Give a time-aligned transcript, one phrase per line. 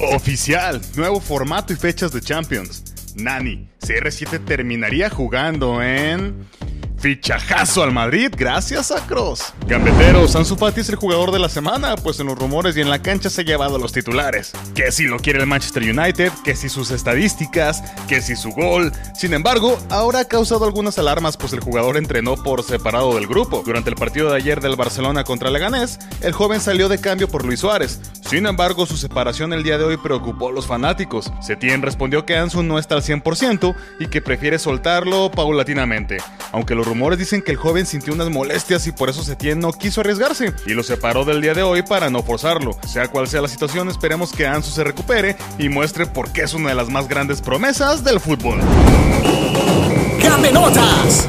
[0.00, 2.84] Oficial, nuevo formato y fechas de Champions.
[3.16, 6.46] Nani, CR7 terminaría jugando en...
[7.00, 9.54] Fichajazo al Madrid gracias a Cross.
[9.68, 12.90] Gambeteros, Ansu Fati es el jugador de la semana, pues en los rumores y en
[12.90, 14.52] la cancha se ha llevado a los titulares.
[14.74, 18.92] Que si lo quiere el Manchester United, que si sus estadísticas, que si su gol.
[19.14, 23.62] Sin embargo, ahora ha causado algunas alarmas, pues el jugador entrenó por separado del grupo.
[23.64, 27.44] Durante el partido de ayer del Barcelona contra Leganés, el joven salió de cambio por
[27.44, 28.00] Luis Suárez.
[28.28, 31.32] Sin embargo, su separación el día de hoy preocupó a los fanáticos.
[31.40, 36.18] Setien respondió que Ansu no está al 100% y que prefiere soltarlo paulatinamente.
[36.52, 39.72] Aunque los rumores dicen que el joven sintió unas molestias y por eso Setien no
[39.72, 42.76] quiso arriesgarse y lo separó del día de hoy para no forzarlo.
[42.86, 46.54] Sea cual sea la situación, esperemos que Ansu se recupere y muestre por qué es
[46.54, 48.60] una de las más grandes promesas del fútbol.
[50.22, 51.28] ¡Gambenotas!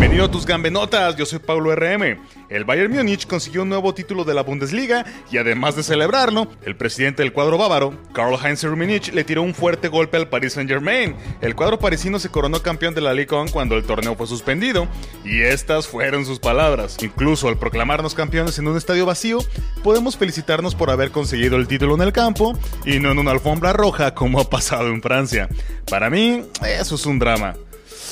[0.00, 2.18] Bienvenido a tus gambenotas, yo soy Pablo RM.
[2.48, 6.74] El Bayern Múnich consiguió un nuevo título de la Bundesliga y además de celebrarlo, el
[6.74, 11.14] presidente del cuadro bávaro, Karl-Heinz Rummenigge, le tiró un fuerte golpe al Paris Saint-Germain.
[11.42, 14.88] El cuadro parisino se coronó campeón de la Ligue 1 cuando el torneo fue suspendido
[15.22, 16.96] y estas fueron sus palabras.
[17.02, 19.40] Incluso al proclamarnos campeones en un estadio vacío,
[19.82, 23.74] podemos felicitarnos por haber conseguido el título en el campo y no en una alfombra
[23.74, 25.50] roja como ha pasado en Francia.
[25.90, 27.54] Para mí, eso es un drama.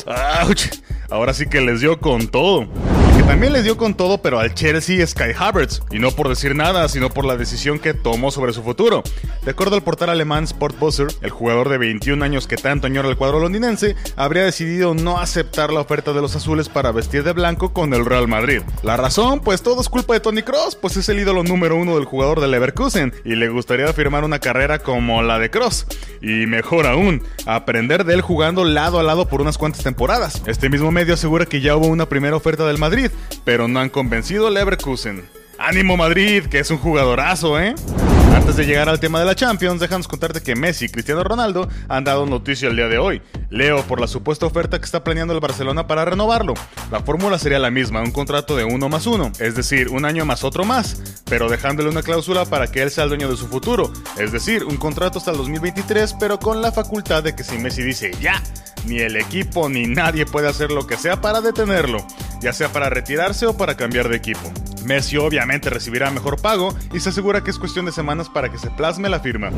[0.07, 0.88] ¡Auch!
[1.11, 2.67] Ahora sí que les dio con todo.
[3.19, 5.83] Que también les dio con todo, pero al Chelsea Sky Havertz.
[5.91, 9.03] Y no por decir nada, sino por la decisión que tomó sobre su futuro.
[9.45, 13.17] De acuerdo al portal alemán Sportbuzzer, el jugador de 21 años que tanto añora el
[13.17, 17.73] cuadro londinense, habría decidido no aceptar la oferta de los azules para vestir de blanco
[17.73, 18.63] con el Real Madrid.
[18.85, 21.97] La razón, pues todo es culpa de Tony Cross, pues es el ídolo número uno
[21.97, 25.87] del jugador del Leverkusen y le gustaría firmar una carrera como la de Cross.
[26.21, 30.43] Y mejor aún, aprender de él jugando lado a lado por unas cuantas temporadas.
[30.47, 33.08] Este mismo medio asegura que ya hubo una primera oferta del Madrid,
[33.45, 35.25] pero no han convencido al Leverkusen.
[35.59, 37.75] ¡Ánimo Madrid, que es un jugadorazo, eh!
[38.35, 41.69] Antes de llegar al tema de la Champions, déjanos contarte que Messi y Cristiano Ronaldo
[41.89, 43.21] han dado noticia el día de hoy.
[43.51, 46.55] Leo por la supuesta oferta que está planeando el Barcelona para renovarlo.
[46.93, 50.25] La fórmula sería la misma, un contrato de uno más uno, es decir, un año
[50.25, 53.49] más otro más, pero dejándole una cláusula para que él sea el dueño de su
[53.49, 57.59] futuro, es decir, un contrato hasta el 2023, pero con la facultad de que si
[57.59, 58.41] Messi dice ya,
[58.87, 62.07] ni el equipo ni nadie puede hacer lo que sea para detenerlo,
[62.41, 64.53] ya sea para retirarse o para cambiar de equipo.
[64.85, 68.59] Messi obviamente recibirá mejor pago y se asegura que es cuestión de semanas para que
[68.59, 69.51] se plasme la firma.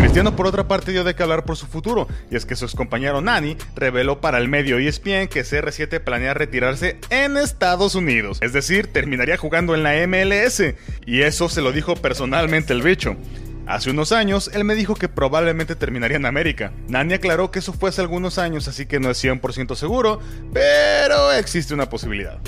[0.00, 2.68] Cristiano por otra parte dio de que hablar por su futuro, y es que su
[2.74, 8.52] compañero Nani reveló para el medio ESPN que CR7 planea retirarse en Estados Unidos, es
[8.52, 10.62] decir, terminaría jugando en la MLS,
[11.04, 13.16] y eso se lo dijo personalmente el bicho.
[13.68, 16.72] Hace unos años, él me dijo que probablemente terminaría en América.
[16.88, 20.20] Nani aclaró que eso fue hace algunos años, así que no es 100% seguro,
[20.54, 22.38] pero existe una posibilidad.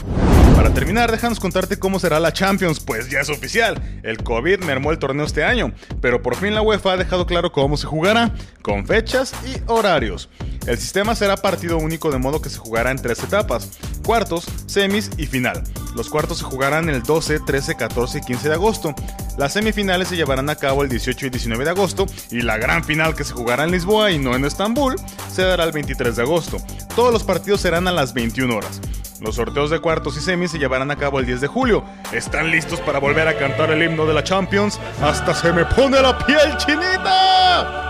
[0.56, 4.00] Para terminar, déjanos contarte cómo será la Champions, pues ya es oficial.
[4.02, 7.52] El COVID mermó el torneo este año, pero por fin la UEFA ha dejado claro
[7.52, 10.30] cómo se jugará, con fechas y horarios.
[10.66, 15.10] El sistema será partido único de modo que se jugará en tres etapas, cuartos, semis
[15.18, 15.64] y final.
[15.94, 18.94] Los cuartos se jugarán el 12, 13, 14 y 15 de agosto.
[19.36, 22.84] Las semifinales se llevarán a cabo el 18 y 19 de agosto y la gran
[22.84, 24.96] final que se jugará en Lisboa y no en Estambul
[25.28, 26.58] se dará el 23 de agosto.
[26.94, 28.80] Todos los partidos serán a las 21 horas.
[29.20, 31.84] Los sorteos de cuartos y semis se llevarán a cabo el 10 de julio.
[32.12, 34.80] ¿Están listos para volver a cantar el himno de la Champions?
[35.02, 37.89] ¡Hasta se me pone la piel chinita!